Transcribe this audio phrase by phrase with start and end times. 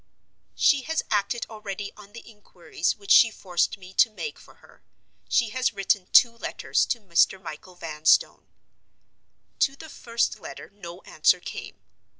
[0.55, 4.81] She has acted already on the inquiries which she forced me to make for her.
[5.29, 7.39] She has written two letters to Mr.
[7.39, 8.47] Michael Vanstone.
[9.59, 11.83] To the first letter no answer came.